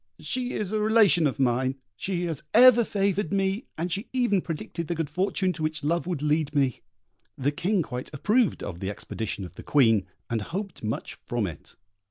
She 0.19 0.53
is 0.53 0.71
a 0.71 0.79
relation 0.79 1.27
of 1.27 1.37
mine; 1.39 1.75
she 1.95 2.23
has 2.25 2.41
ever 2.55 2.83
favoured 2.83 3.31
me, 3.31 3.65
and 3.77 3.91
she 3.91 4.09
even 4.11 4.41
predicted 4.41 4.87
the 4.87 4.95
good 4.95 5.11
fortune 5.11 5.53
to 5.53 5.61
which 5.61 5.83
love 5.83 6.07
would 6.07 6.23
lead 6.23 6.55
me." 6.55 6.81
The 7.37 7.51
King 7.51 7.83
quite 7.83 8.09
approved 8.11 8.63
of 8.63 8.79
the 8.79 8.89
expedition 8.89 9.45
of 9.45 9.53
the 9.53 9.61
Queen, 9.61 10.07
and 10.27 10.41
hoped 10.41 10.81
much 10.83 11.19
from 11.27 11.45
it. 11.45 11.75